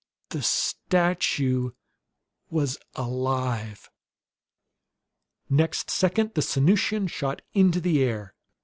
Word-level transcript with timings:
The 0.29 0.41
statue 0.41 1.73
was 2.49 2.79
alive! 2.95 3.91
Next 5.47 5.91
second 5.91 6.33
the 6.33 6.41
Sanusian 6.41 7.07
shot 7.07 7.43
into 7.53 7.79
the 7.79 8.01
air. 8.03 8.33